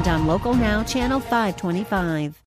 [0.00, 2.42] and on Local Now, Channel 525.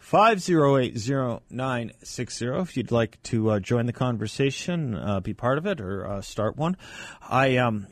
[0.00, 2.62] 602-508-0960.
[2.62, 6.20] If you'd like to uh, join the conversation, uh, be part of it, or uh,
[6.20, 6.76] start one.
[7.28, 7.86] I um,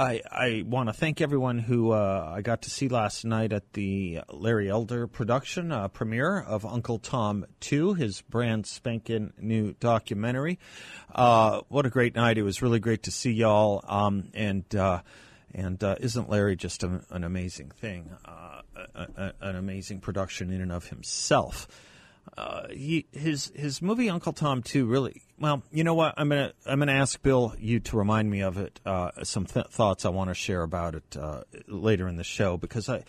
[0.00, 3.74] I, I want to thank everyone who uh, I got to see last night at
[3.74, 10.58] the Larry Elder production uh, premiere of Uncle Tom 2, his brand spanking new documentary.
[11.14, 12.38] Uh, what a great night.
[12.38, 13.84] It was really great to see y'all.
[13.86, 15.02] Um, and uh,
[15.52, 18.08] and uh, isn't Larry just a, an amazing thing?
[18.24, 18.62] Uh,
[18.94, 21.68] a, a, an amazing production in and of himself
[22.36, 25.62] uh, he, his his movie Uncle Tom 2 really well.
[25.70, 26.14] You know what?
[26.16, 28.80] I'm gonna I'm gonna ask Bill you to remind me of it.
[28.84, 32.56] Uh, some th- thoughts I want to share about it uh, later in the show
[32.56, 33.04] because I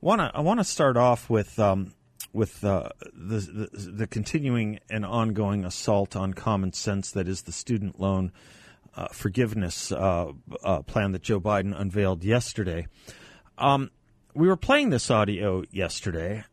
[0.00, 1.58] want to I want to start off with.
[1.58, 1.94] Um,
[2.32, 7.50] with uh, the, the, the continuing and ongoing assault on common sense that is the
[7.50, 8.30] student loan
[8.94, 10.32] uh, forgiveness uh,
[10.86, 12.86] plan that Joe Biden unveiled yesterday.
[13.58, 13.90] Um,
[14.34, 16.44] we were playing this audio yesterday,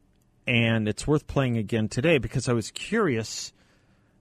[0.47, 3.51] and it's worth playing again today because I was curious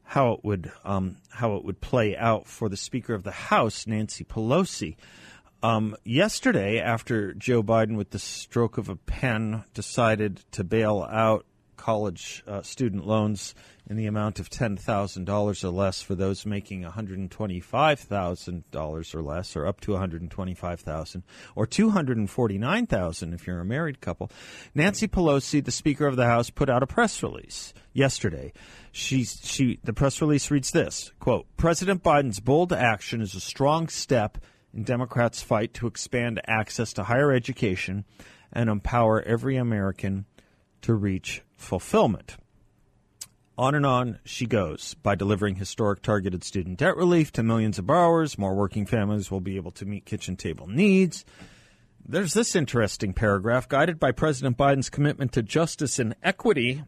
[0.03, 3.87] how it would um, how it would play out for the Speaker of the House,
[3.87, 4.97] Nancy Pelosi.
[5.63, 11.47] Um, yesterday, after Joe Biden, with the stroke of a pen, decided to bail out
[11.77, 13.55] college uh, student loans
[13.89, 19.81] in the amount of $10,000 or less for those making $125,000 or less or up
[19.81, 21.23] to 125,000
[21.55, 24.31] or 249,000 if you're a married couple.
[24.75, 28.53] Nancy Pelosi, the Speaker of the House, put out a press release yesterday.
[28.91, 33.89] She, she, the press release reads this, quote, President Biden's bold action is a strong
[33.89, 34.39] step
[34.75, 38.05] in Democrats' fight to expand access to higher education
[38.53, 40.25] and empower every American
[40.87, 42.37] to reach fulfillment.
[43.59, 44.95] On and on she goes.
[44.95, 49.41] By delivering historic targeted student debt relief to millions of borrowers, more working families will
[49.41, 51.25] be able to meet kitchen table needs.
[52.09, 56.85] There's this interesting paragraph guided by President Biden's commitment to justice and equity.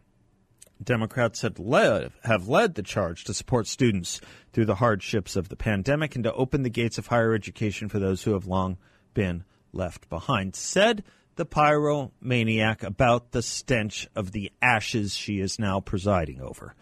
[0.80, 4.20] Democrats have led, have led the charge to support students
[4.52, 7.98] through the hardships of the pandemic and to open the gates of higher education for
[7.98, 8.76] those who have long
[9.12, 9.42] been
[9.72, 10.54] left behind.
[10.54, 11.02] Said
[11.38, 16.74] the pyromaniac about the stench of the ashes she is now presiding over.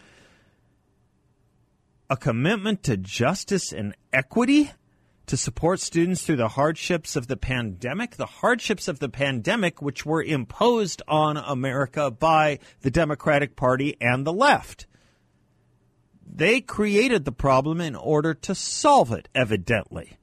[2.09, 4.71] A commitment to justice and equity
[5.27, 10.05] to support students through the hardships of the pandemic, the hardships of the pandemic which
[10.05, 14.87] were imposed on America by the Democratic Party and the left.
[16.25, 20.17] They created the problem in order to solve it, evidently.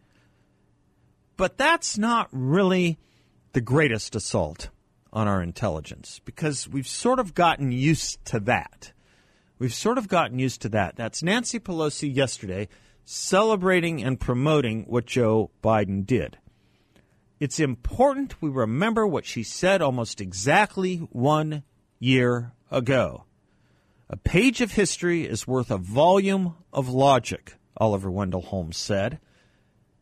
[1.36, 2.98] But that's not really
[3.54, 4.68] the greatest assault
[5.12, 8.92] on our intelligence because we've sort of gotten used to that.
[9.58, 10.96] We've sort of gotten used to that.
[10.96, 12.68] That's Nancy Pelosi yesterday
[13.04, 16.38] celebrating and promoting what Joe Biden did.
[17.38, 21.62] It's important we remember what she said almost exactly one
[22.00, 23.24] year ago.
[24.10, 29.20] A page of history is worth a volume of logic, Oliver Wendell Holmes said.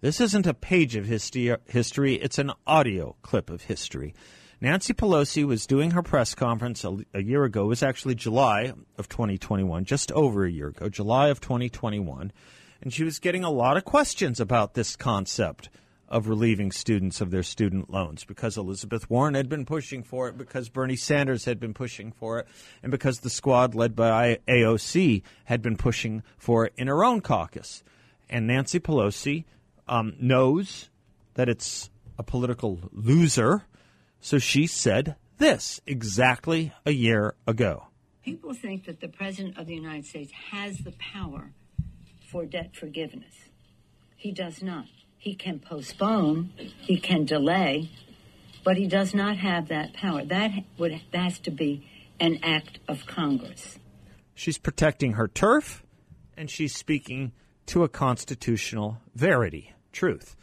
[0.02, 4.16] This isn't a page of history, it's an audio clip of history.
[4.60, 7.66] Nancy Pelosi was doing her press conference a, a, year ago.
[7.66, 12.32] It was actually July of 2021, just over a year ago, July of 2021.
[12.80, 15.70] And she was getting a lot of questions about this concept
[16.08, 20.36] of relieving students of their student loans because Elizabeth Warren had been pushing for it,
[20.36, 22.48] because Bernie Sanders had been pushing for it,
[22.82, 27.20] and because the squad led by AOC had been pushing for it in her own
[27.20, 27.84] caucus.
[28.28, 29.44] And Nancy Pelosi
[29.92, 30.88] um, knows
[31.34, 33.64] that it's a political loser.
[34.20, 37.88] So she said this exactly a year ago.
[38.24, 41.50] People think that the President of the United States has the power
[42.30, 43.34] for debt forgiveness.
[44.16, 44.86] He does not.
[45.18, 47.90] He can postpone, he can delay,
[48.64, 50.24] but he does not have that power.
[50.24, 51.86] That would that has to be
[52.18, 53.78] an act of Congress.
[54.34, 55.84] She's protecting her turf,
[56.36, 57.32] and she's speaking
[57.66, 60.34] to a constitutional verity truth.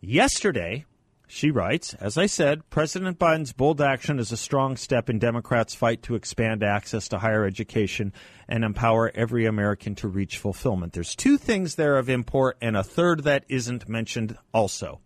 [0.00, 0.84] Yesterday,
[1.28, 5.74] She writes, as I said, President Biden's bold action is a strong step in Democrats'
[5.74, 8.12] fight to expand access to higher education
[8.48, 10.92] and empower every American to reach fulfillment.
[10.92, 15.00] There's two things there of import and a third that isn't mentioned also.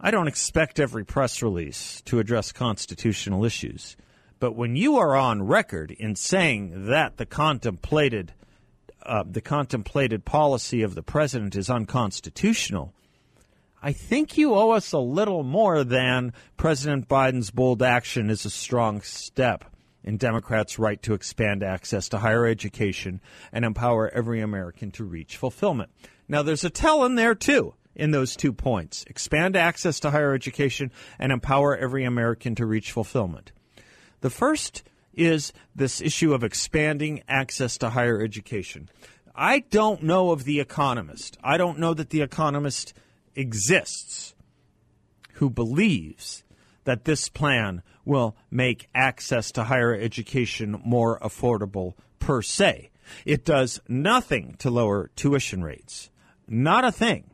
[0.00, 3.96] I don't expect every press release to address constitutional issues,
[4.38, 8.34] but when you are on record in saying that the contemplated
[9.04, 12.92] uh, the contemplated policy of the president is unconstitutional,
[13.82, 18.50] I think you owe us a little more than President Biden's bold action is a
[18.50, 19.64] strong step
[20.04, 23.20] in Democrats' right to expand access to higher education
[23.52, 25.90] and empower every American to reach fulfillment.
[26.28, 30.34] Now, there's a tell in there, too, in those two points expand access to higher
[30.34, 33.52] education and empower every American to reach fulfillment.
[34.20, 34.82] The first
[35.14, 38.88] is this issue of expanding access to higher education.
[39.34, 41.38] I don't know of The Economist.
[41.42, 42.92] I don't know that The Economist
[43.34, 44.34] exists
[45.34, 46.44] who believes
[46.84, 52.90] that this plan will make access to higher education more affordable per se.
[53.24, 56.10] It does nothing to lower tuition rates.
[56.48, 57.30] Not a thing.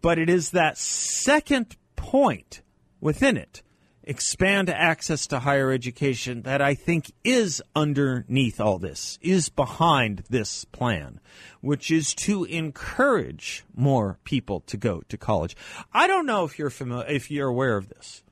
[0.00, 2.62] But it is that second point
[3.00, 3.62] within it
[4.08, 10.64] expand access to higher education that I think is underneath all this, is behind this
[10.64, 11.20] plan,
[11.60, 15.54] which is to encourage more people to go to college.
[15.92, 18.24] I don't know if you're familiar, if you're aware of this,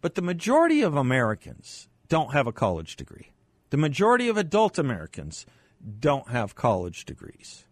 [0.00, 3.30] but the majority of Americans don't have a college degree.
[3.70, 5.46] The majority of adult Americans
[6.00, 7.64] don't have college degrees.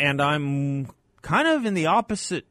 [0.00, 0.88] And I'm
[1.20, 2.46] kind of in the opposite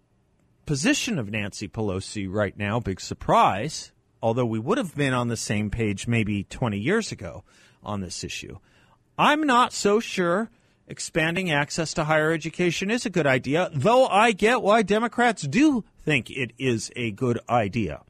[0.67, 2.79] position of Nancy Pelosi right now.
[2.79, 3.91] Big surprise,
[4.21, 7.43] although we would have been on the same page maybe 20 years ago
[7.81, 8.59] on this issue.
[9.17, 10.51] I'm not so sure
[10.87, 15.83] expanding access to higher education is a good idea, though I get why Democrats do
[16.03, 18.01] think it is a good idea.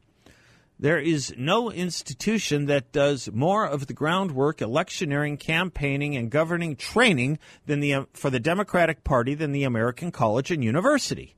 [0.80, 7.38] There is no institution that does more of the groundwork, electioneering, campaigning, and governing training
[7.66, 11.34] than the, for the Democratic Party than the American College and University.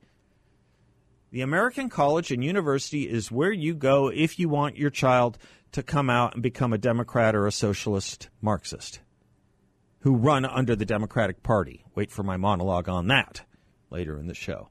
[1.31, 5.37] The American college and university is where you go if you want your child
[5.71, 8.99] to come out and become a Democrat or a socialist Marxist
[9.99, 11.85] who run under the Democratic Party.
[11.95, 13.43] Wait for my monologue on that
[13.89, 14.67] later in the show.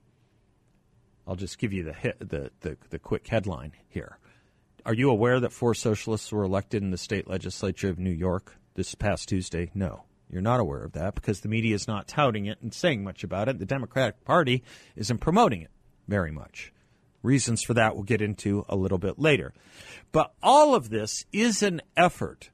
[1.26, 4.18] I'll just give you the, hit, the, the, the quick headline here.
[4.84, 8.54] Are you aware that four socialists were elected in the state legislature of New York
[8.74, 9.70] this past Tuesday?
[9.72, 10.04] No.
[10.30, 13.24] You're not aware of that because the media is not touting it and saying much
[13.24, 13.58] about it.
[13.58, 14.62] The Democratic Party
[14.94, 15.70] isn't promoting it
[16.10, 16.72] very much.
[17.22, 19.54] Reasons for that we'll get into a little bit later.
[20.12, 22.50] But all of this is an effort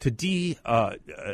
[0.00, 1.32] to de, uh, uh,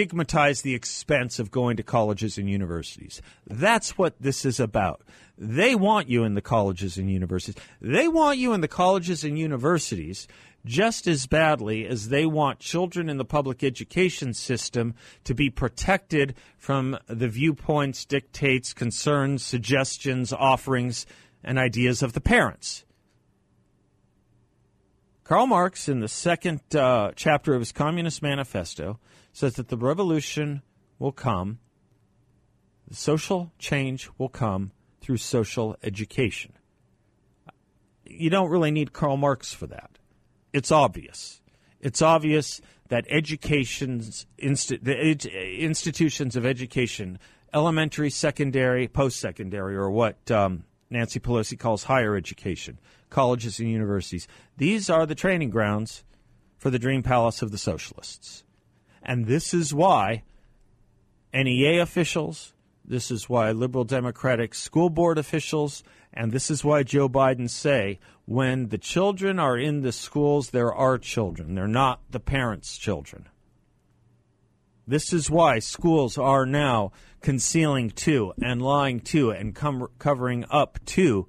[0.00, 3.20] destigmatize the expense of going to colleges and universities.
[3.46, 5.02] That's what this is about.
[5.38, 7.56] They want you in the colleges and universities.
[7.80, 10.28] They want you in the colleges and universities
[10.66, 14.94] just as badly as they want children in the public education system
[15.24, 21.06] to be protected from the viewpoints, dictates, concerns, suggestions, offerings,
[21.42, 22.84] and ideas of the parents.
[25.30, 28.98] Karl Marx, in the second uh, chapter of his Communist Manifesto,
[29.32, 30.60] says that the revolution
[30.98, 31.60] will come,
[32.88, 36.54] the social change will come through social education.
[38.04, 40.00] You don't really need Karl Marx for that
[40.52, 41.40] it's obvious.
[41.80, 47.20] It's obvious that education's ed- institutions of education,
[47.54, 52.80] elementary, secondary, post-secondary, or what um, Nancy Pelosi calls higher education,
[53.10, 54.26] colleges and universities,
[54.56, 56.04] these are the training grounds
[56.56, 58.44] for the dream palace of the socialists.
[59.02, 60.22] And this is why
[61.32, 62.52] NEA officials,
[62.84, 67.98] this is why liberal democratic school board officials, and this is why Joe Biden say
[68.24, 71.54] when the children are in the schools, there are children.
[71.54, 73.28] They're not the parents' children.
[74.86, 80.78] This is why schools are now concealing to and lying to and com- covering up
[80.86, 81.28] to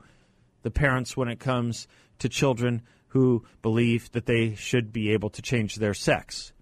[0.63, 1.87] the parents when it comes
[2.19, 6.53] to children who believe that they should be able to change their sex.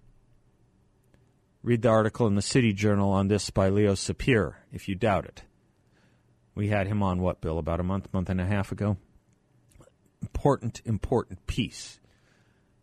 [1.62, 5.26] Read the article in the City Journal on this by Leor Sapir if you doubt
[5.26, 5.42] it.
[6.54, 8.96] We had him on what, Bill, about a month, month and a half ago?
[10.22, 12.00] Important, important piece.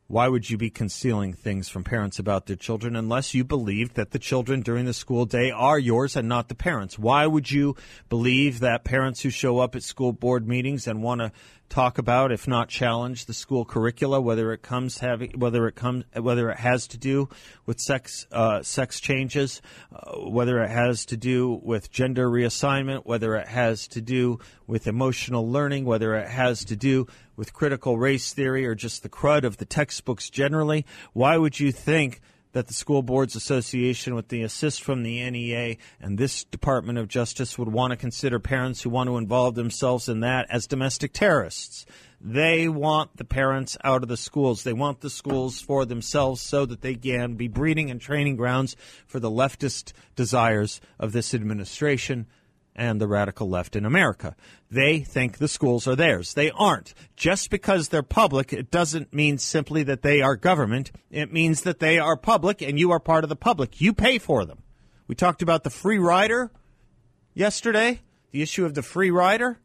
[0.10, 4.12] Why would you be concealing things from parents about their children unless you believed that
[4.12, 6.98] the children during the school day are yours and not the parents?
[6.98, 7.76] Why would you
[8.08, 11.34] believe that parents who show up at school board meetings and want to
[11.68, 16.06] talk about, if not challenge, the school curricula, whether it comes having, whether it comes,
[16.14, 17.28] whether it has to do
[17.66, 19.62] with sex, uh, sex changes,
[19.94, 24.88] uh, whether it has to do with gender reassignment, whether it has to do with
[24.88, 27.08] emotional learning, whether it has to do
[27.38, 30.86] with critical race theory or just the crud of the textbooks generally.
[31.14, 32.20] Why would you think?
[32.54, 37.08] that the School Boards Association, with the assist from the NEA and this Department of
[37.08, 41.14] Justice, would want to consider parents who want to involve themselves in that as domestic
[41.14, 41.86] terrorists.
[42.20, 44.64] They want the parents out of the schools.
[44.64, 48.76] They want the schools for themselves so that they can be breeding and training grounds
[49.06, 52.26] for the leftist desires of this administration
[52.78, 54.36] and the radical left in America.
[54.70, 56.36] They think the schools are theirs.
[56.36, 56.94] They aren't.
[57.16, 60.92] Just because they're public, it doesn't mean simply that they are government.
[61.10, 63.82] It means that they are public and you are part of the public.
[63.82, 64.60] You pay for them.
[65.08, 66.52] We talked about the free rider
[67.34, 69.60] yesterday, the issue of the free rider.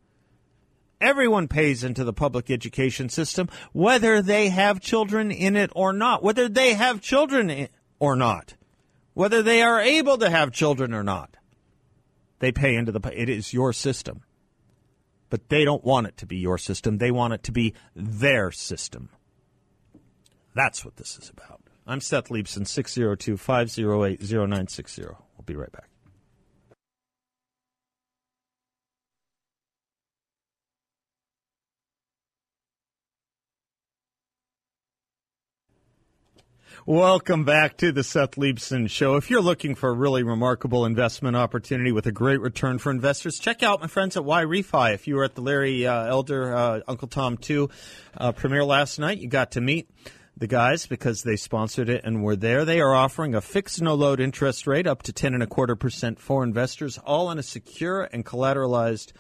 [1.00, 6.22] Everyone pays into the public education system, whether they have children in it or not,
[6.22, 8.54] whether they have children or not,
[9.12, 11.36] whether they are able to have children or not.
[12.42, 13.00] They pay into the.
[13.14, 14.24] It is your system,
[15.30, 16.98] but they don't want it to be your system.
[16.98, 19.10] They want it to be their system.
[20.52, 21.60] That's what this is about.
[21.86, 25.02] I'm Seth Leibsohn, 602 508 0960.
[25.02, 25.88] We'll be right back.
[36.84, 39.14] Welcome back to the Seth Leibsohn Show.
[39.14, 43.38] If you're looking for a really remarkable investment opportunity with a great return for investors,
[43.38, 44.92] check out my friends at YRefy.
[44.92, 47.70] If you were at the Larry uh, Elder uh, Uncle Tom 2
[48.18, 49.88] uh, premiere last night, you got to meet
[50.36, 52.64] the guys because they sponsored it and were there.
[52.64, 55.76] They are offering a fixed no load interest rate up to ten and a quarter
[55.76, 59.12] percent for investors, all in a secure and collateralized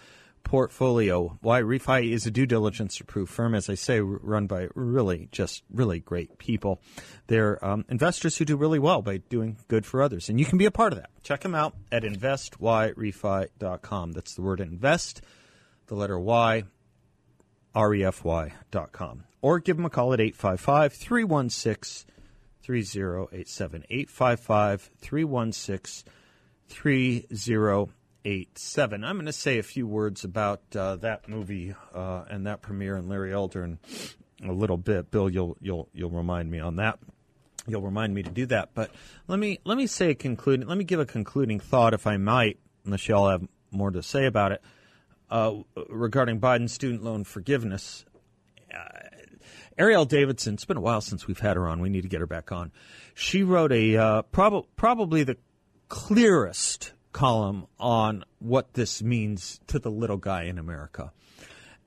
[0.44, 1.38] portfolio.
[1.42, 6.00] YRefy is a due diligence approved firm, as I say, run by really just really
[6.00, 6.80] great people.
[7.26, 10.58] They're um, investors who do really well by doing good for others, and you can
[10.58, 11.10] be a part of that.
[11.22, 14.12] Check them out at investyrefy.com.
[14.12, 15.22] That's the word invest,
[15.86, 16.64] the letter Y,
[17.74, 19.24] refy.com.
[19.40, 22.12] Or give them a call at 855 316
[22.62, 23.84] 3087.
[23.90, 26.12] 855 316
[26.68, 29.04] 3087 eight seven.
[29.04, 32.96] I'm going to say a few words about uh, that movie uh, and that premiere
[32.96, 33.78] and Larry Elder in
[34.44, 35.10] a little bit.
[35.10, 36.98] Bill, you'll you'll you'll remind me on that.
[37.66, 38.70] You'll remind me to do that.
[38.74, 38.90] But
[39.28, 40.66] let me let me say concluding.
[40.66, 44.26] Let me give a concluding thought, if I might, unless y'all have more to say
[44.26, 44.62] about it
[45.30, 45.54] uh,
[45.88, 48.04] regarding Biden's student loan forgiveness.
[48.72, 49.08] Uh,
[49.78, 50.54] Ariel Davidson.
[50.54, 51.80] It's been a while since we've had her on.
[51.80, 52.72] We need to get her back on.
[53.14, 55.38] She wrote a uh, prob- probably the
[55.88, 61.12] clearest column on what this means to the little guy in America.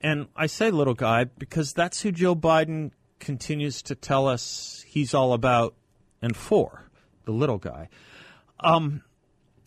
[0.00, 5.14] And I say little guy because that's who Joe Biden continues to tell us he's
[5.14, 5.74] all about
[6.22, 6.90] and for,
[7.24, 7.88] the little guy.
[8.60, 9.02] Um,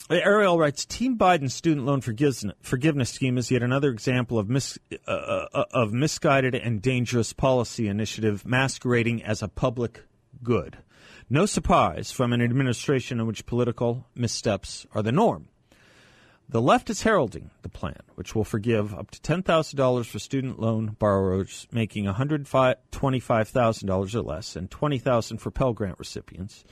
[0.09, 5.11] Ariel writes, Team Biden's student loan forgiveness scheme is yet another example of, mis- uh,
[5.11, 10.03] uh, of misguided and dangerous policy initiative masquerading as a public
[10.43, 10.77] good.
[11.29, 15.49] No surprise from an administration in which political missteps are the norm.
[16.51, 20.95] The left is heralding the plan, which will forgive up to $10,000 for student loan
[20.97, 26.63] borrowers making $125,000 or less and $20,000 for Pell Grant recipients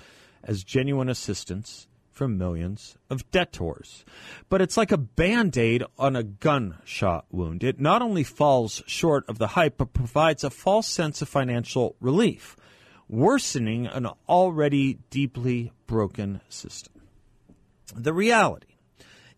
[0.44, 4.04] as genuine assistance for millions of debtors.
[4.50, 7.64] But it's like a band aid on a gunshot wound.
[7.64, 11.96] It not only falls short of the hype, but provides a false sense of financial
[12.02, 12.58] relief,
[13.10, 16.94] worsening an already deeply broken system.
[17.96, 18.68] The reality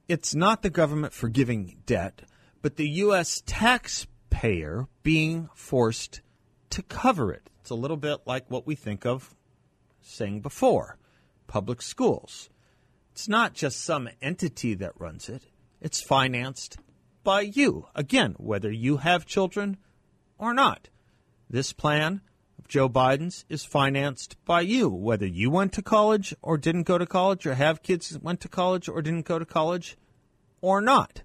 [0.10, 2.24] it's not the government forgiving debt,
[2.64, 3.44] but the U.S.
[3.46, 6.22] taxpayer being forced
[6.72, 7.52] to cover it.
[7.62, 9.36] It's a little bit like what we think of
[10.02, 10.98] saying before
[11.46, 12.50] public schools.
[13.12, 15.44] It's not just some entity that runs it,
[15.80, 16.78] it's financed
[17.24, 17.86] by you.
[17.94, 19.78] Again, whether you have children
[20.40, 20.90] or not.
[21.48, 22.22] This plan
[22.60, 26.98] of Joe Biden's is financed by you, whether you went to college or didn't go
[26.98, 29.98] to college, or have kids that went to college or didn't go to college
[30.62, 31.24] or not.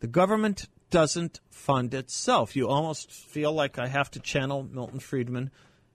[0.00, 2.56] The government doesn't fund itself.
[2.56, 5.50] You almost feel like I have to channel Milton Friedman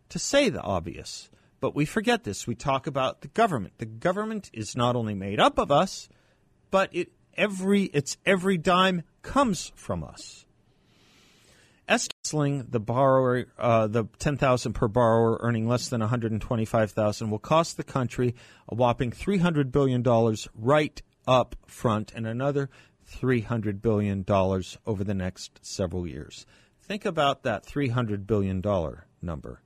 [0.10, 1.30] to say the obvious.
[1.60, 2.48] But we forget this.
[2.48, 3.74] We talk about the government.
[3.78, 6.10] The government is not only made up of us,
[6.72, 10.46] but it every its every dime comes from us.
[11.88, 16.42] Estimating the borrower, uh, the ten thousand per borrower earning less than one hundred and
[16.42, 18.36] twenty-five thousand, will cost the country
[18.70, 22.70] a whopping three hundred billion dollars right up front and another
[23.12, 24.26] $300 billion
[24.86, 26.46] over the next several years.
[26.82, 28.62] think about that $300 billion
[29.22, 29.62] number.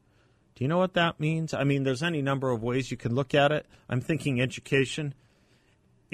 [0.55, 1.53] Do you know what that means?
[1.53, 3.65] I mean, there's any number of ways you can look at it.
[3.89, 5.13] I'm thinking education.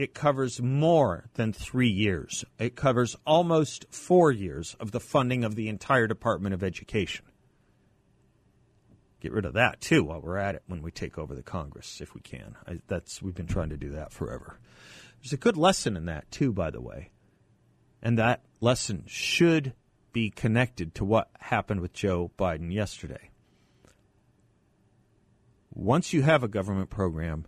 [0.01, 5.53] It covers more than three years, it covers almost four years of the funding of
[5.53, 7.23] the entire Department of Education.
[9.19, 12.01] Get rid of that too while we're at it when we take over the Congress,
[12.01, 12.55] if we can.
[12.65, 14.57] I, that's we've been trying to do that forever.
[15.21, 17.11] There's a good lesson in that too, by the way,
[18.01, 19.73] and that lesson should
[20.13, 23.29] be connected to what happened with Joe Biden yesterday
[25.73, 27.45] once you have a government program,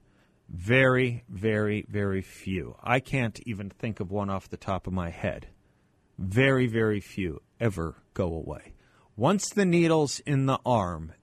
[0.54, 2.76] very, very, very few.
[2.82, 5.48] I can't even think of one off the top of my head.
[6.20, 8.74] Very, very few ever go away.
[9.18, 11.14] Once the needle's in the arm,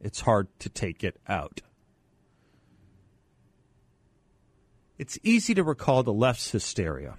[0.00, 1.60] it's hard to take it out.
[4.98, 7.16] It's easy to recall the left's hysteria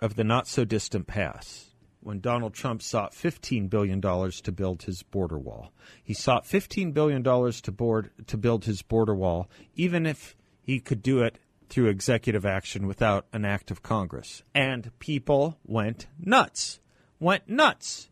[0.00, 1.68] of the not so distant past
[2.00, 5.72] when Donald Trump sought $15 billion to build his border wall.
[6.02, 11.02] He sought $15 billion to, board, to build his border wall, even if he could
[11.02, 11.38] do it
[11.68, 14.42] through executive action without an act of Congress.
[14.54, 16.80] And people went nuts.
[17.18, 18.08] Went nuts.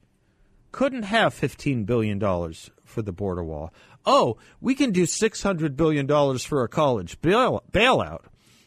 [0.72, 2.20] Couldn't have $15 billion
[2.84, 3.72] for the border wall.
[4.06, 8.24] Oh, we can do $600 billion for a college bail- bailout.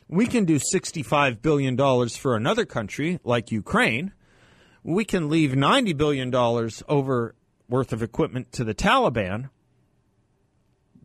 [0.08, 1.78] We can do $65 billion
[2.10, 4.14] for another country like Ukraine
[4.84, 6.34] we can leave $90 billion
[6.88, 7.36] over
[7.70, 9.50] worth of equipment to the Taliban,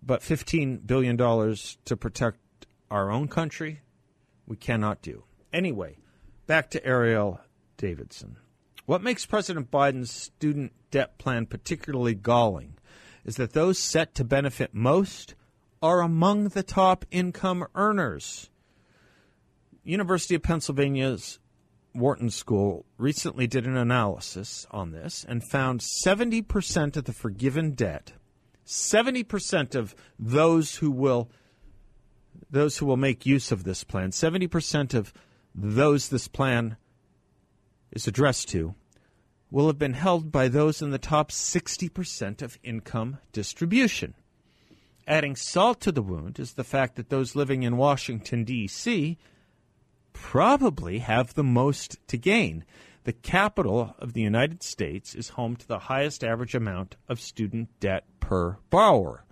[0.02, 2.38] but $15 billion to protect
[2.90, 3.80] our own country,
[4.46, 5.24] we cannot do.
[5.52, 5.98] Anyway,
[6.46, 7.40] back to Ariel
[7.76, 8.36] Davidson.
[8.86, 12.78] What makes President Biden's student debt plan particularly galling
[13.24, 15.34] is that those set to benefit most
[15.82, 18.48] are among the top income earners.
[19.84, 21.38] University of Pennsylvania's
[21.94, 28.12] Wharton School recently did an analysis on this and found 70% of the forgiven debt,
[28.66, 31.30] 70% of those who will
[32.50, 35.12] those who will make use of this plan, 70% of
[35.54, 36.76] those this plan
[37.90, 38.74] is addressed to
[39.50, 44.14] will have been held by those in the top 60% of income distribution.
[45.06, 49.16] Adding salt to the wound is the fact that those living in Washington, D.C.,
[50.12, 52.64] probably have the most to gain.
[53.04, 57.68] The capital of the United States is home to the highest average amount of student
[57.80, 59.24] debt per borrower.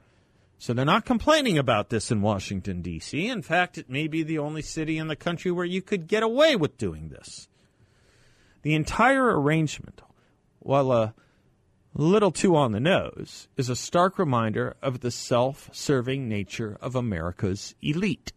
[0.58, 3.28] So they're not complaining about this in Washington, D.C.
[3.28, 6.22] In fact, it may be the only city in the country where you could get
[6.22, 7.48] away with doing this.
[8.62, 10.00] The entire arrangement,
[10.58, 11.14] while a
[11.94, 16.96] little too on the nose, is a stark reminder of the self serving nature of
[16.96, 18.32] America's elite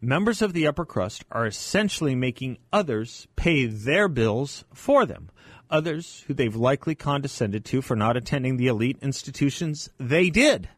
[0.00, 5.30] members of the upper crust are essentially making others pay their bills for them.
[5.70, 10.68] Others who they've likely condescended to for not attending the elite institutions they did.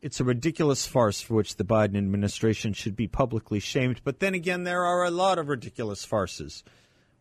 [0.00, 4.00] It's a ridiculous farce for which the Biden administration should be publicly shamed.
[4.02, 6.64] But then again, there are a lot of ridiculous farces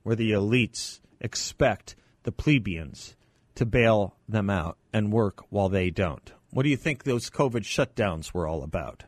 [0.04, 3.18] where the elites expect the plebeians
[3.56, 6.32] to bail them out and work while they don't.
[6.52, 9.04] What do you think those COVID shutdowns were all about?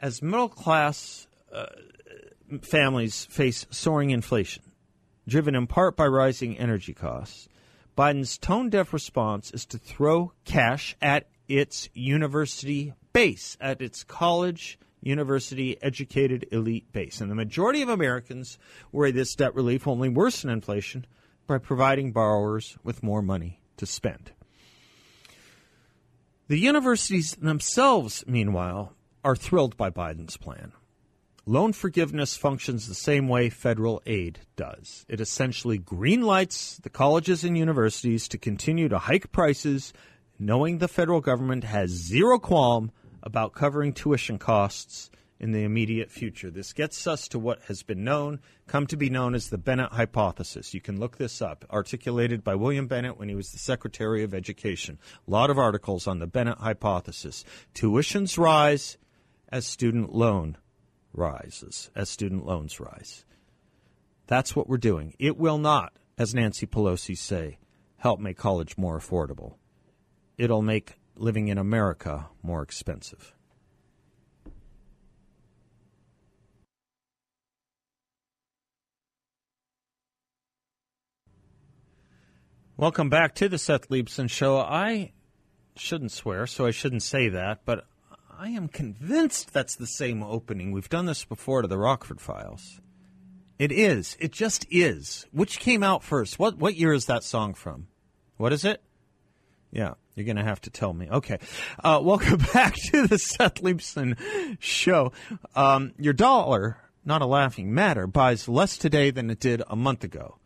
[0.00, 1.66] as middle class uh,
[2.62, 4.62] families face soaring inflation,
[5.30, 7.48] driven in part by rising energy costs,
[7.96, 14.78] Biden's tone deaf response is to throw cash at its university base, at its college,
[15.02, 17.20] university educated elite base.
[17.20, 18.58] And the majority of Americans
[18.92, 21.06] worry this debt relief will only worsen inflation
[21.46, 24.32] by providing borrowers with more money to spend.
[26.48, 30.72] The universities themselves, meanwhile, are thrilled by Biden's plan.
[31.50, 35.04] Loan forgiveness functions the same way federal aid does.
[35.08, 39.92] It essentially greenlights the colleges and universities to continue to hike prices,
[40.38, 45.10] knowing the federal government has zero qualm about covering tuition costs
[45.40, 46.52] in the immediate future.
[46.52, 49.90] This gets us to what has been known, come to be known as the Bennett
[49.90, 50.72] hypothesis.
[50.72, 54.34] You can look this up, articulated by William Bennett when he was the Secretary of
[54.34, 55.00] Education.
[55.26, 57.44] A lot of articles on the Bennett hypothesis.
[57.74, 58.98] Tuitions rise,
[59.48, 60.56] as student loan
[61.12, 63.24] rises, as student loans rise.
[64.26, 65.14] That's what we're doing.
[65.18, 67.58] It will not, as Nancy Pelosi say,
[67.96, 69.54] help make college more affordable.
[70.38, 73.34] It'll make living in America more expensive.
[82.76, 84.56] Welcome back to the Seth Leibsohn Show.
[84.56, 85.12] I
[85.76, 87.84] shouldn't swear, so I shouldn't say that, but
[88.42, 90.72] I am convinced that's the same opening.
[90.72, 92.80] We've done this before to the Rockford Files.
[93.58, 94.16] It is.
[94.18, 95.26] It just is.
[95.30, 96.38] Which came out first?
[96.38, 97.88] What what year is that song from?
[98.38, 98.82] What is it?
[99.70, 101.06] Yeah, you're going to have to tell me.
[101.10, 101.36] Okay.
[101.84, 104.16] Uh, welcome back to the Seth Leibsohn
[104.58, 105.12] Show.
[105.54, 110.02] Um, your dollar, not a laughing matter, buys less today than it did a month
[110.02, 110.38] ago.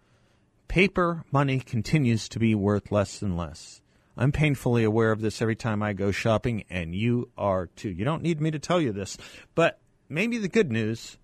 [0.66, 3.82] Paper money continues to be worth less and less.
[4.16, 7.90] I'm painfully aware of this every time I go shopping, and you are too.
[7.90, 9.18] You don't need me to tell you this,
[9.54, 11.18] but maybe the good news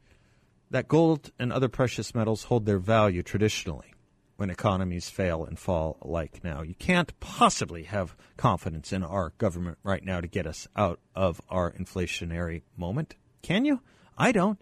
[0.71, 3.95] that gold and other precious metals hold their value traditionally
[4.37, 6.63] when economies fail and fall like now.
[6.63, 11.41] You can't possibly have confidence in our government right now to get us out of
[11.49, 13.17] our inflationary moment.
[13.43, 13.81] Can you?
[14.17, 14.61] I don't.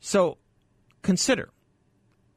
[0.00, 0.38] So
[1.02, 1.50] consider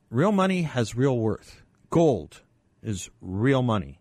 [0.09, 1.61] real money has real worth.
[1.89, 2.41] Gold
[2.81, 3.99] is real money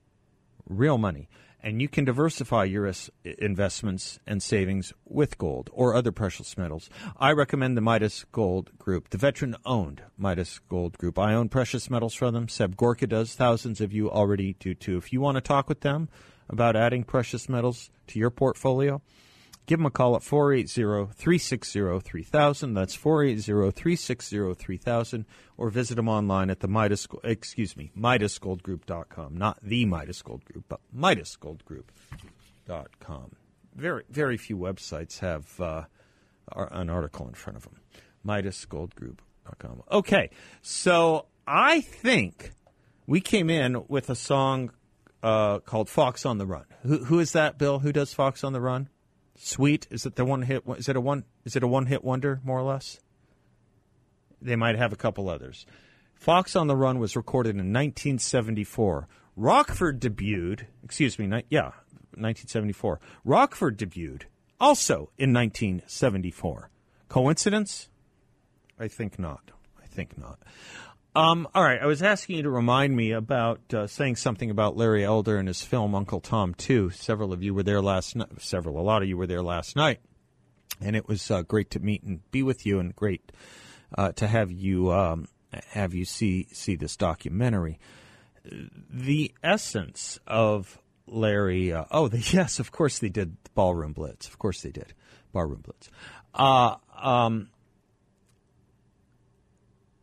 [0.66, 1.28] real money.
[1.64, 2.92] And you can diversify your
[3.24, 6.90] investments and savings with gold or other precious metals.
[7.16, 11.20] I recommend the Midas Gold Group, the veteran owned Midas Gold Group.
[11.20, 12.48] I own precious metals from them.
[12.48, 13.34] Seb Gorka does.
[13.34, 14.96] Thousands of you already do too.
[14.96, 16.08] If you want to talk with them
[16.48, 19.00] about adding precious metals to your portfolio,
[19.66, 22.74] Give them a call at 480-360-3000.
[22.74, 25.24] That's 480-360-3000
[25.56, 29.36] or visit them online at the Midas excuse me, MidasGoldGroup.com.
[29.36, 33.36] Not the Midas Gold Group, but MidasGoldGroup.com.
[33.74, 35.84] Very very few websites have uh,
[36.52, 37.76] an article in front of them.
[38.26, 39.84] MidasGoldGroup.com.
[39.90, 40.28] Okay.
[40.60, 42.50] So I think
[43.06, 44.72] we came in with a song
[45.22, 46.64] uh, called Fox on the Run.
[46.82, 47.80] Who, who is that, Bill?
[47.80, 48.88] Who does Fox on the Run?
[49.36, 50.62] Sweet is it the one hit?
[50.76, 51.24] Is it a one?
[51.44, 53.00] Is it a one hit wonder more or less?
[54.40, 55.66] They might have a couple others.
[56.14, 59.08] Fox on the Run was recorded in 1974.
[59.36, 60.66] Rockford debuted.
[60.84, 61.26] Excuse me.
[61.26, 61.72] Ni- yeah,
[62.14, 63.00] 1974.
[63.24, 64.22] Rockford debuted
[64.60, 66.70] also in 1974.
[67.08, 67.88] Coincidence?
[68.78, 69.50] I think not.
[69.82, 70.38] I think not.
[71.14, 74.78] Um, all right, I was asking you to remind me about uh, saying something about
[74.78, 76.88] Larry Elder and his film Uncle Tom 2.
[76.88, 78.28] Several of you were there last night.
[78.38, 80.00] Several, a lot of you were there last night,
[80.80, 83.30] and it was uh, great to meet and be with you, and great
[83.98, 85.28] uh, to have you um,
[85.72, 87.78] have you see see this documentary.
[88.90, 91.74] The essence of Larry.
[91.74, 94.26] Uh, oh, the, yes, of course they did Ballroom Blitz.
[94.28, 94.94] Of course they did
[95.34, 95.90] Ballroom Blitz.
[96.34, 97.50] Uh, um,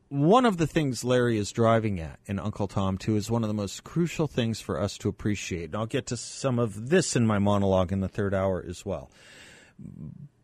[0.09, 3.47] one of the things Larry is driving at in Uncle Tom 2 is one of
[3.47, 5.65] the most crucial things for us to appreciate.
[5.65, 8.83] And I'll get to some of this in my monologue in the third hour as
[8.83, 9.11] well.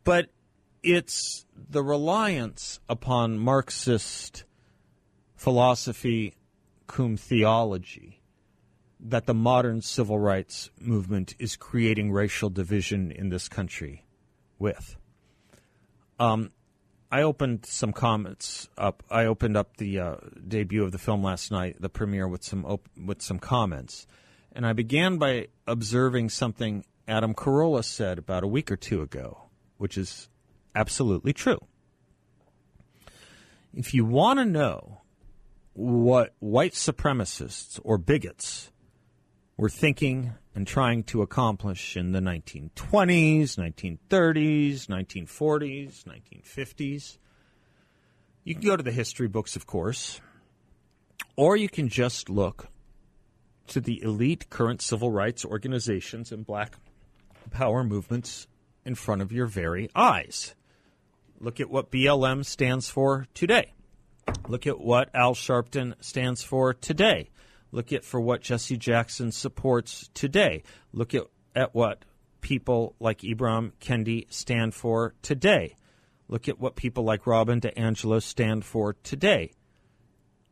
[0.03, 0.29] But
[0.83, 4.43] it's the reliance upon Marxist
[5.35, 6.35] philosophy
[6.85, 8.21] cum theology
[8.99, 14.05] that the modern civil rights movement is creating racial division in this country
[14.59, 14.95] with.
[16.19, 16.51] Um,
[17.15, 19.01] I opened some comments up.
[19.09, 22.65] I opened up the uh, debut of the film last night, the premiere, with some
[22.65, 24.05] op- with some comments,
[24.51, 29.43] and I began by observing something Adam Carolla said about a week or two ago,
[29.77, 30.27] which is
[30.75, 31.59] absolutely true.
[33.73, 34.99] If you want to know
[35.71, 38.71] what white supremacists or bigots
[39.57, 47.17] were thinking and trying to accomplish in the 1920s, 1930s, 1940s, 1950s.
[48.43, 50.21] You can go to the history books, of course,
[51.35, 52.67] or you can just look
[53.67, 56.75] to the elite current civil rights organizations and black
[57.51, 58.47] power movements
[58.85, 60.53] in front of your very eyes.
[61.39, 63.73] Look at what BLM stands for today.
[64.47, 67.29] Look at what Al Sharpton stands for today.
[67.71, 70.63] Look at for what Jesse Jackson supports today.
[70.93, 71.23] Look at,
[71.55, 72.05] at what
[72.41, 75.75] people like Ibram Kendi stand for today.
[76.27, 79.51] Look at what people like Robin DiAngelo stand for today.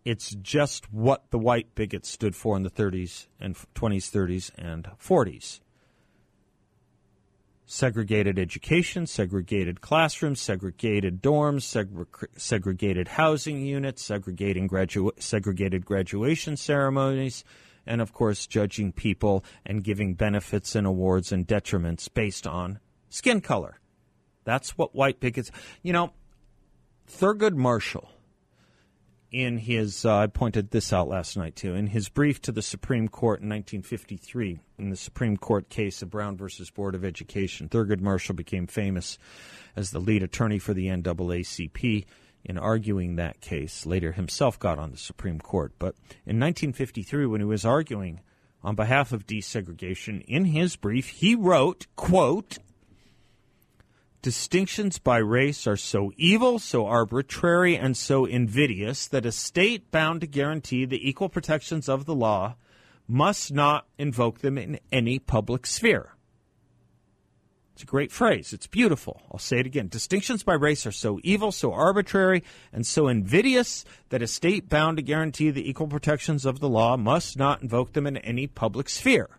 [0.06, 4.88] It's just what the white bigots stood for in the 30s and 20s, 30s, and
[5.02, 5.62] 40s
[7.66, 11.64] segregated education, segregated classrooms, segregated dorms,
[12.38, 17.44] segregated housing units, segregating gradu- segregated graduation ceremonies,
[17.86, 23.42] and of course, judging people and giving benefits and awards and detriments based on skin
[23.42, 23.80] color.
[24.44, 25.52] That's what white bigots.
[25.82, 26.14] You know,
[27.08, 28.10] Thurgood Marshall
[29.34, 32.62] in his, uh, I pointed this out last night too, in his brief to the
[32.62, 37.68] Supreme Court in 1953, in the Supreme Court case of Brown versus Board of Education,
[37.68, 39.18] Thurgood Marshall became famous
[39.76, 42.06] as the lead attorney for the NAACP
[42.46, 43.86] in arguing that case.
[43.86, 45.74] Later, himself got on the Supreme Court.
[45.80, 48.22] But in 1953, when he was arguing
[48.62, 52.60] on behalf of desegregation, in his brief, he wrote, quote,
[54.24, 60.22] Distinctions by race are so evil, so arbitrary, and so invidious that a state bound
[60.22, 62.56] to guarantee the equal protections of the law
[63.06, 66.16] must not invoke them in any public sphere.
[67.74, 68.54] It's a great phrase.
[68.54, 69.22] It's beautiful.
[69.30, 69.90] I'll say it again.
[69.90, 74.96] Distinctions by race are so evil, so arbitrary, and so invidious that a state bound
[74.96, 78.88] to guarantee the equal protections of the law must not invoke them in any public
[78.88, 79.38] sphere.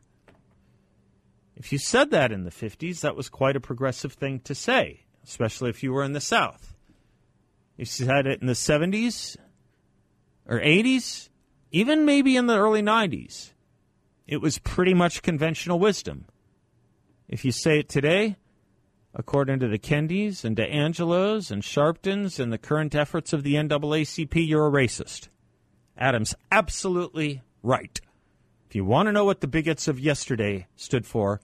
[1.56, 5.04] If you said that in the 50s, that was quite a progressive thing to say,
[5.24, 6.74] especially if you were in the South.
[7.76, 9.36] If you said it in the 70s
[10.46, 11.28] or 80s,
[11.70, 13.52] even maybe in the early 90s,
[14.26, 16.26] it was pretty much conventional wisdom.
[17.28, 18.36] If you say it today,
[19.14, 24.46] according to the Kendis and DiAngelos and Sharptons and the current efforts of the NAACP,
[24.46, 25.28] you're a racist.
[25.96, 28.00] Adam's absolutely right.
[28.74, 31.40] If you want to know what the bigots of yesterday stood for,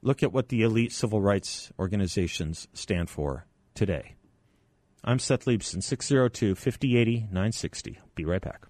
[0.00, 4.14] look at what the elite civil rights organizations stand for today.
[5.02, 7.98] I'm Seth Leibsohn, 602 5080 960.
[8.14, 8.69] Be right back.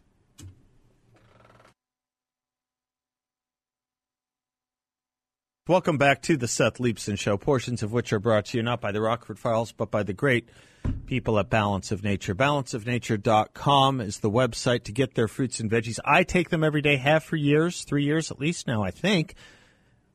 [5.71, 8.81] Welcome back to the Seth Leibsohn Show, portions of which are brought to you not
[8.81, 10.49] by the Rockford Files, but by the great
[11.07, 12.35] people at Balance of Nature.
[12.35, 16.01] Balanceofnature.com is the website to get their fruits and veggies.
[16.05, 19.37] I take them every day, have for years, three years at least now, I think,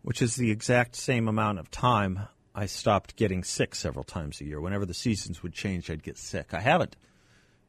[0.01, 4.43] which is the exact same amount of time I stopped getting sick several times a
[4.43, 4.59] year.
[4.59, 6.53] Whenever the seasons would change, I'd get sick.
[6.53, 6.97] I haven't.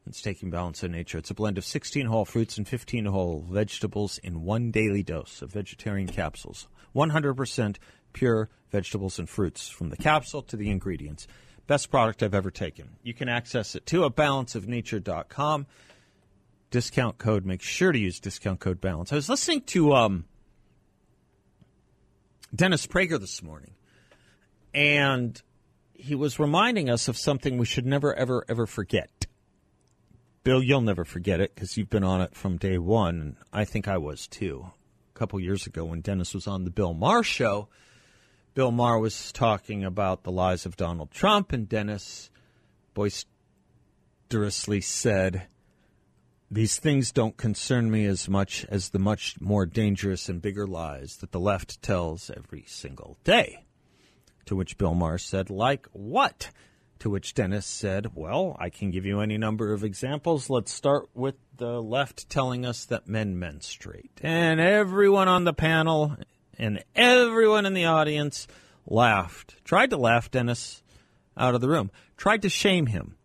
[0.07, 1.17] It's taking balance of nature.
[1.17, 5.41] It's a blend of 16 whole fruits and 15 whole vegetables in one daily dose
[5.41, 6.67] of vegetarian capsules.
[6.95, 7.77] 100%
[8.13, 11.27] pure vegetables and fruits from the capsule to the ingredients.
[11.67, 12.89] Best product I've ever taken.
[13.03, 15.67] You can access it too at balanceofnature.com.
[16.69, 17.45] Discount code.
[17.45, 19.11] Make sure to use discount code balance.
[19.11, 20.25] I was listening to um,
[22.53, 23.73] Dennis Prager this morning,
[24.73, 25.41] and
[25.93, 29.16] he was reminding us of something we should never, ever, ever forget.
[30.47, 33.65] Bill, you'll never forget it because you've been on it from day one, and I
[33.65, 34.71] think I was too.
[35.13, 37.67] A couple years ago when Dennis was on the Bill Maher show,
[38.53, 42.29] Bill Maher was talking about the lies of Donald Trump, and Dennis
[42.93, 45.47] boisterously said,
[46.49, 51.17] These things don't concern me as much as the much more dangerous and bigger lies
[51.17, 53.65] that the left tells every single day.
[54.45, 56.51] To which Bill Maher said, Like what?
[56.99, 60.49] To which Dennis said, Well, I can give you any number of examples.
[60.49, 64.19] Let's start with the left telling us that men menstruate.
[64.23, 66.17] And everyone on the panel
[66.57, 68.47] and everyone in the audience
[68.85, 69.63] laughed.
[69.63, 70.81] Tried to laugh Dennis
[71.37, 71.91] out of the room.
[72.15, 73.15] Tried to shame him.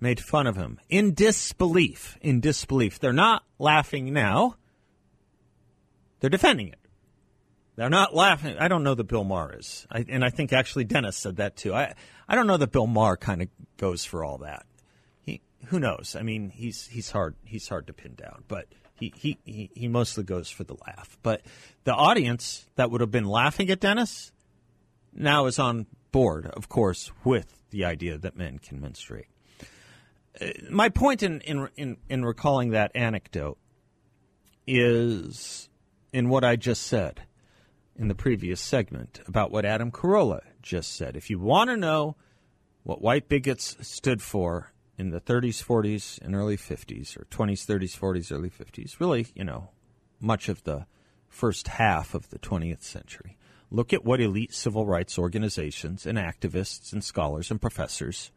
[0.00, 0.80] Made fun of him.
[0.88, 2.18] In disbelief.
[2.20, 2.98] In disbelief.
[2.98, 4.56] They're not laughing now.
[6.18, 6.79] They're defending it.
[7.80, 8.58] They're not laughing.
[8.58, 9.86] I don't know that Bill Maher is.
[9.90, 11.72] I, and I think actually Dennis said that too.
[11.72, 11.94] I,
[12.28, 14.66] I don't know that Bill Maher kind of goes for all that.
[15.22, 16.14] He, who knows?
[16.14, 18.66] I mean, he's, he's hard, he's hard to pin down, but
[18.96, 21.16] he, he, he, he mostly goes for the laugh.
[21.22, 21.40] But
[21.84, 24.30] the audience that would have been laughing at Dennis
[25.14, 29.28] now is on board, of course, with the idea that men can menstruate.
[30.38, 33.56] Uh, my point in, in, in, in recalling that anecdote
[34.66, 35.70] is
[36.12, 37.22] in what I just said
[38.00, 41.16] in the previous segment about what Adam Carolla just said.
[41.16, 42.16] If you want to know
[42.82, 47.98] what white bigots stood for in the 30s, 40s, and early 50s, or 20s, 30s,
[47.98, 49.68] 40s, early 50s, really, you know,
[50.18, 50.86] much of the
[51.28, 53.36] first half of the 20th century.
[53.70, 58.32] Look at what elite civil rights organizations and activists and scholars and professors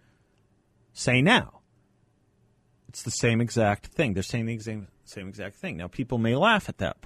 [0.92, 1.62] say now.
[2.90, 4.14] It's the same exact thing.
[4.14, 5.78] They're saying the same, same exact thing.
[5.78, 6.98] Now, people may laugh at that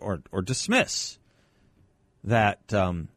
[0.00, 1.20] or, or dismiss
[2.24, 3.08] that um,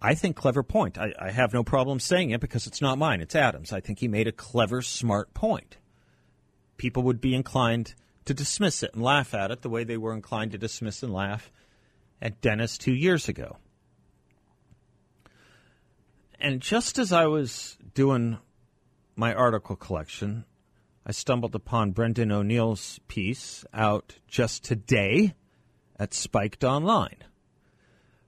[0.00, 0.98] I think clever point.
[0.98, 3.20] I, I, have no problem saying it because it's not mine.
[3.20, 3.72] It's Adams.
[3.72, 5.78] I think he made a clever, smart point.
[6.76, 10.14] People would be inclined to dismiss it and laugh at it the way they were
[10.14, 11.50] inclined to dismiss and laugh
[12.20, 13.56] at Dennis two years ago.
[16.38, 18.38] And just as I was doing
[19.16, 20.44] my article collection,
[21.06, 25.34] I stumbled upon Brendan O'Neill's piece out just today
[25.98, 27.16] at Spiked Online.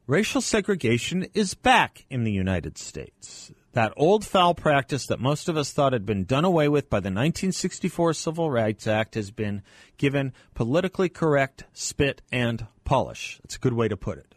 [0.09, 3.51] Racial segregation is back in the United States.
[3.73, 7.01] That old foul practice that most of us thought had been done away with by
[7.01, 9.65] the 1964 Civil Rights Act has been
[9.97, 13.41] given politically correct spit and polish.
[13.43, 14.37] That's a good way to put it.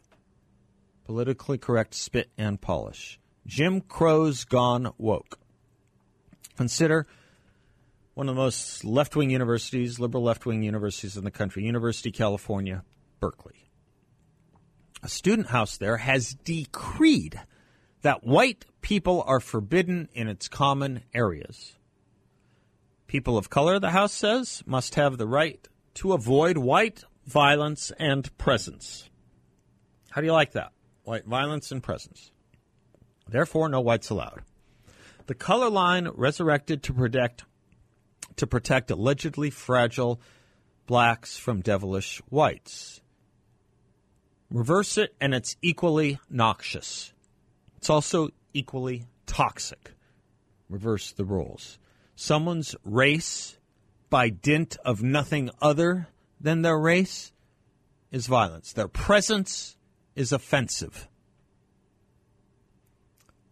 [1.05, 3.19] Politically correct spit and polish.
[3.45, 5.37] Jim Crow's gone woke.
[6.57, 7.05] Consider
[8.15, 12.09] one of the most left wing universities, liberal left wing universities in the country, University
[12.09, 12.83] of California,
[13.19, 13.68] Berkeley
[15.01, 17.39] a student house there has decreed
[18.01, 21.75] that white people are forbidden in its common areas.
[23.07, 28.35] People of color, the House says, must have the right to avoid white violence and
[28.37, 29.09] presence.
[30.11, 30.71] How do you like that?
[31.03, 32.31] White violence and presence.
[33.27, 34.41] Therefore, no whites allowed.
[35.27, 37.45] The color line resurrected to protect
[38.35, 40.21] to protect allegedly fragile
[40.87, 43.01] blacks from devilish whites.
[44.51, 47.13] Reverse it, and it's equally noxious.
[47.77, 49.91] It's also equally toxic.
[50.69, 51.77] Reverse the roles.
[52.15, 53.57] Someone's race,
[54.09, 56.07] by dint of nothing other
[56.41, 57.31] than their race,
[58.11, 58.73] is violence.
[58.73, 59.77] Their presence
[60.15, 61.07] is offensive.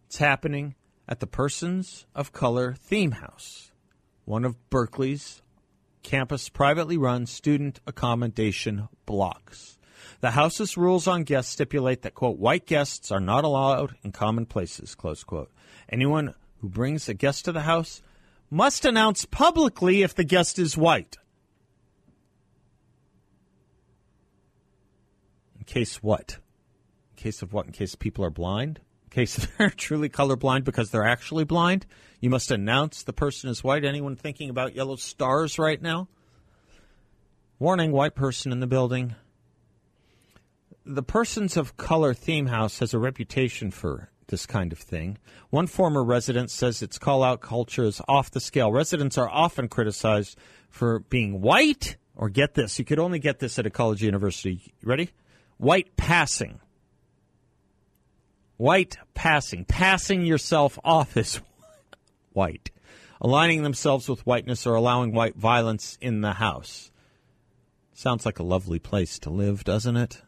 [0.06, 0.74] It's happening
[1.08, 3.72] at the Persons of Color Theme House,
[4.24, 5.42] one of Berkeley's
[6.02, 9.77] campus privately run student accommodation blocks.
[10.20, 14.46] The house's rules on guests stipulate that, quote, white guests are not allowed in common
[14.46, 15.50] places, close quote.
[15.88, 18.02] Anyone who brings a guest to the house
[18.50, 21.16] must announce publicly if the guest is white.
[25.58, 26.38] In case what?
[27.12, 27.66] In case of what?
[27.66, 28.80] In case people are blind?
[29.04, 31.86] In case they're truly colorblind because they're actually blind?
[32.20, 33.84] You must announce the person is white.
[33.84, 36.08] Anyone thinking about yellow stars right now?
[37.60, 39.14] Warning, white person in the building
[40.88, 45.18] the Persons of Color Theme House has a reputation for this kind of thing.
[45.50, 48.72] One former resident says its call out culture is off the scale.
[48.72, 50.38] Residents are often criticized
[50.70, 54.72] for being white, or get this, you could only get this at a college university.
[54.82, 55.10] Ready?
[55.58, 56.58] White passing.
[58.56, 59.66] White passing.
[59.66, 61.42] Passing yourself off as
[62.32, 62.70] white.
[63.20, 66.90] Aligning themselves with whiteness or allowing white violence in the house.
[67.92, 70.22] Sounds like a lovely place to live, doesn't it?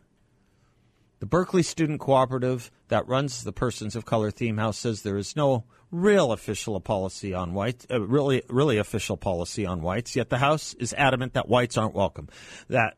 [1.21, 5.37] The Berkeley Student Cooperative that runs the Persons of Color Theme House says there is
[5.37, 10.17] no real official policy on whites, uh, really, really official policy on whites.
[10.17, 12.31] Yet the House is adamant that whites aren't welcome.
[12.69, 12.97] That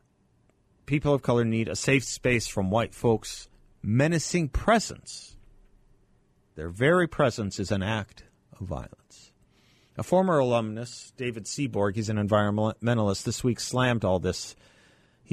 [0.85, 3.49] people of color need a safe space from white folks'
[3.81, 5.35] menacing presence.
[6.55, 8.23] Their very presence is an act
[8.57, 9.33] of violence.
[9.97, 14.55] A former alumnus, David Seaborg, he's an environmentalist, this week slammed all this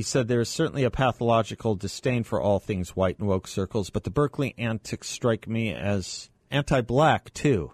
[0.00, 3.90] he said there is certainly a pathological disdain for all things white in woke circles,
[3.90, 7.72] but the Berkeley antics strike me as anti black, too.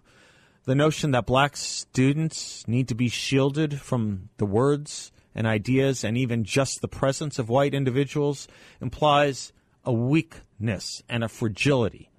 [0.65, 6.19] The notion that black students need to be shielded from the words and ideas and
[6.19, 8.49] even just the presence of white individuals
[8.81, 9.53] implies
[9.85, 12.11] a weakness and a fragility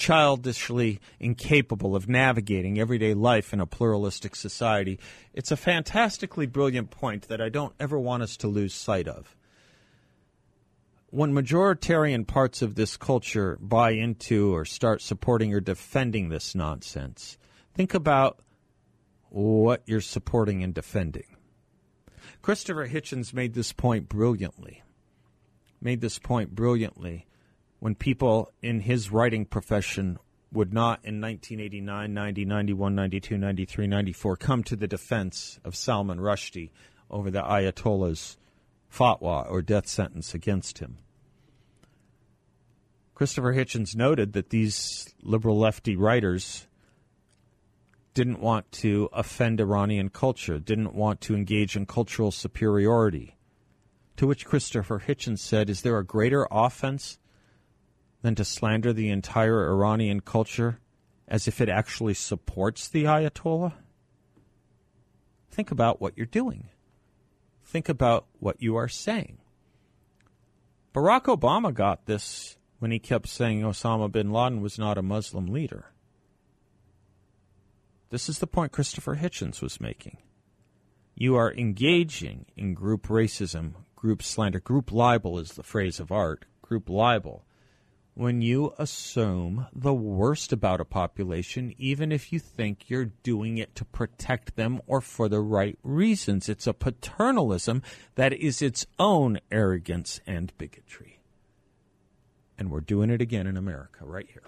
[0.00, 4.98] childishly incapable of navigating everyday life in a pluralistic society.
[5.34, 9.36] It's a fantastically brilliant point that I don't ever want us to lose sight of.
[11.10, 17.36] When majoritarian parts of this culture buy into or start supporting or defending this nonsense,
[17.74, 18.40] think about
[19.28, 21.36] what you're supporting and defending.
[22.40, 24.82] Christopher Hitchens made this point brilliantly.
[25.82, 27.26] Made this point brilliantly
[27.80, 30.18] when people in his writing profession
[30.52, 36.18] would not in 1989, 90, 91, 92, 93, 94 come to the defense of Salman
[36.18, 36.70] Rushdie
[37.10, 38.36] over the Ayatollah's
[38.92, 40.98] fatwa or death sentence against him.
[43.14, 46.66] Christopher Hitchens noted that these liberal lefty writers
[48.14, 53.36] didn't want to offend Iranian culture, didn't want to engage in cultural superiority.
[54.16, 57.18] To which Christopher Hitchens said, Is there a greater offense
[58.22, 60.78] than to slander the entire Iranian culture
[61.26, 63.74] as if it actually supports the Ayatollah?
[65.50, 66.68] Think about what you're doing.
[67.64, 69.38] Think about what you are saying.
[70.92, 75.46] Barack Obama got this when he kept saying Osama bin Laden was not a Muslim
[75.46, 75.86] leader.
[78.10, 80.18] This is the point Christopher Hitchens was making.
[81.14, 84.58] You are engaging in group racism, group slander.
[84.58, 86.46] Group libel is the phrase of art.
[86.62, 87.44] Group libel
[88.14, 93.74] when you assume the worst about a population, even if you think you're doing it
[93.76, 96.48] to protect them or for the right reasons.
[96.48, 97.82] It's a paternalism
[98.16, 101.20] that is its own arrogance and bigotry.
[102.58, 104.42] And we're doing it again in America right here.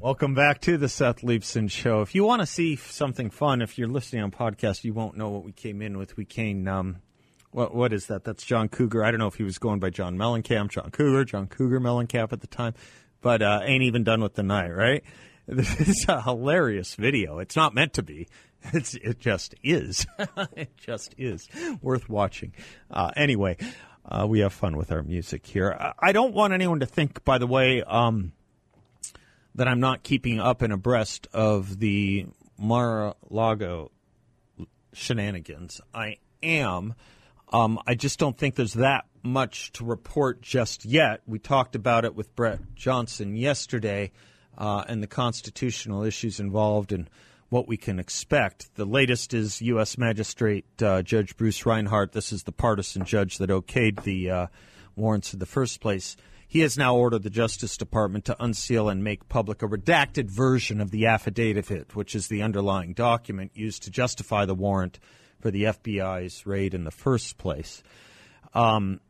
[0.00, 2.02] Welcome back to the Seth Leibsohn Show.
[2.02, 5.28] If you want to see something fun, if you're listening on podcast, you won't know
[5.28, 6.16] what we came in with.
[6.16, 6.98] We came, um,
[7.50, 8.22] what what is that?
[8.22, 9.04] That's John Cougar.
[9.04, 12.32] I don't know if he was going by John Mellencamp, John Cougar, John Cougar Mellencamp
[12.32, 12.74] at the time,
[13.20, 15.02] but uh, ain't even done with the night, right?
[15.50, 17.38] This is a hilarious video.
[17.38, 18.28] It's not meant to be.
[18.74, 20.06] It's, it just is.
[20.56, 21.48] it just is
[21.80, 22.52] worth watching.
[22.90, 23.56] Uh, anyway,
[24.04, 25.94] uh, we have fun with our music here.
[25.98, 28.32] I don't want anyone to think, by the way, um,
[29.58, 32.26] that I'm not keeping up and abreast of the
[32.58, 33.90] Mar-a-Lago
[34.92, 35.80] shenanigans.
[35.92, 36.94] I am.
[37.52, 41.22] Um, I just don't think there's that much to report just yet.
[41.26, 44.12] We talked about it with Brett Johnson yesterday
[44.56, 47.10] uh, and the constitutional issues involved and
[47.48, 48.72] what we can expect.
[48.76, 49.98] The latest is U.S.
[49.98, 52.12] Magistrate uh, Judge Bruce Reinhart.
[52.12, 54.46] This is the partisan judge that okayed the uh,
[54.94, 56.16] warrants in the first place.
[56.50, 60.80] He has now ordered the Justice Department to unseal and make public a redacted version
[60.80, 64.98] of the affidavit, which is the underlying document used to justify the warrant
[65.40, 67.82] for the FBI's raid in the first place.
[68.54, 69.00] Um,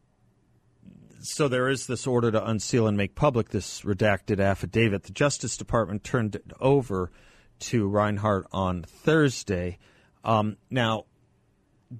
[1.20, 5.04] so there is this order to unseal and make public this redacted affidavit.
[5.04, 7.12] The Justice Department turned it over
[7.60, 9.78] to Reinhart on Thursday.
[10.24, 11.04] Um, now,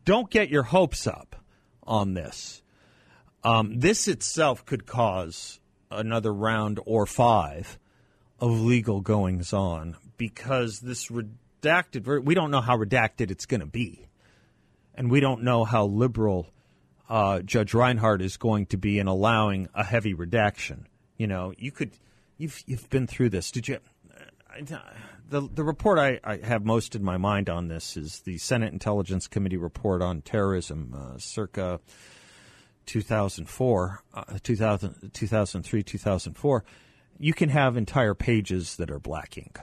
[0.05, 1.37] don't get your hopes up
[1.85, 2.61] on this.
[3.45, 5.61] Um, this itself could cause
[5.91, 7.79] another round or five
[8.41, 13.67] of legal goings on because this redacted, we don't know how redacted it's going to
[13.67, 14.09] be.
[14.95, 16.49] And we don't know how liberal
[17.09, 20.89] uh, Judge Reinhart is going to be in allowing a heavy redaction.
[21.17, 21.93] You know, you could,
[22.37, 23.51] you've, you've been through this.
[23.51, 23.79] Did you?
[25.29, 28.73] the, the report I, I, have most in my mind on this is the Senate
[28.73, 31.81] Intelligence Committee report on terrorism, uh, circa
[32.89, 36.65] 2004, uh, 2000, 2003, 2004,
[37.19, 39.61] you can have entire pages that are black ink,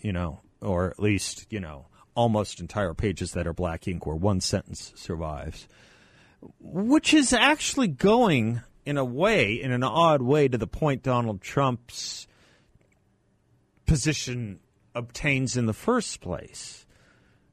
[0.00, 4.16] you know, or at least, you know, almost entire pages that are black ink where
[4.16, 5.68] one sentence survives,
[6.60, 11.40] which is actually going in a way, in an odd way, to the point Donald
[11.40, 12.26] Trump's
[13.86, 14.58] position
[14.94, 16.85] obtains in the first place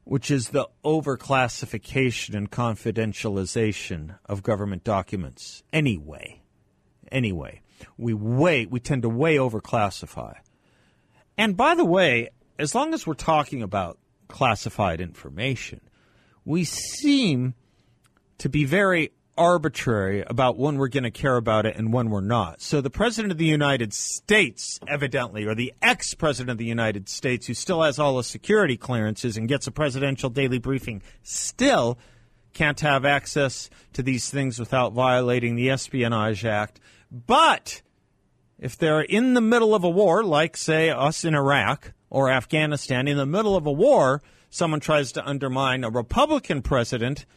[0.04, 6.40] which is the overclassification and confidentialization of government documents anyway.
[7.10, 7.62] Anyway,
[7.96, 10.34] we way we tend to way overclassify.
[11.36, 13.98] And by the way, as long as we're talking about
[14.28, 15.80] classified information,
[16.44, 17.54] we seem
[18.38, 22.20] to be very arbitrary about when we're going to care about it and when we're
[22.20, 22.60] not.
[22.60, 27.08] So the President of the United States, evidently, or the ex President of the United
[27.08, 31.98] States, who still has all the security clearances and gets a presidential daily briefing, still
[32.52, 36.80] can't have access to these things without violating the Espionage Act.
[37.10, 37.82] But
[38.58, 43.08] if they're in the middle of a war, like, say, us in Iraq or Afghanistan,
[43.08, 47.26] in the middle of a war, someone tries to undermine a Republican president–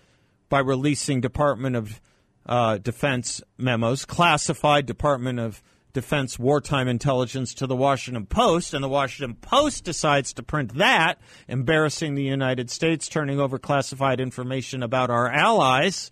[0.49, 2.01] by releasing Department of
[2.45, 5.61] uh, Defense memos, classified Department of
[5.93, 11.19] Defense wartime intelligence to the Washington Post, and the Washington Post decides to print that,
[11.47, 16.11] embarrassing the United States, turning over classified information about our allies.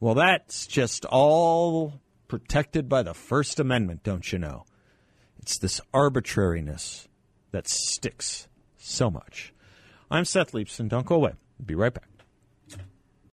[0.00, 4.64] Well, that's just all protected by the First Amendment, don't you know?
[5.38, 7.08] It's this arbitrariness
[7.52, 9.54] that sticks so much.
[10.10, 10.88] I'm Seth Leibsohn.
[10.88, 11.32] Don't go away.
[11.64, 12.13] Be right back.